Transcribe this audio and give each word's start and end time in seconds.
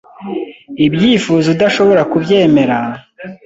Ibyifuzo 0.85 1.47
udashobora 1.55 2.01
kubyemera 2.11 2.77